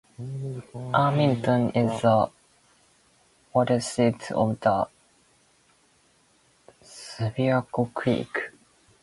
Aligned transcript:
Ermington 0.95 1.71
is 1.77 2.01
the 2.01 2.27
watershed 3.53 4.19
of 4.31 4.59
the 4.59 4.87
Subiaco 6.81 7.85
Creek. 7.93 8.49